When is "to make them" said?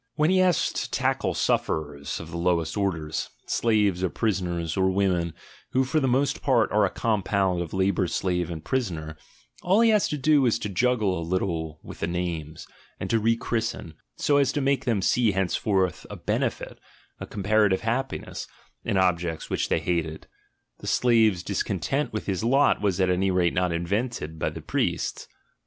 14.53-15.03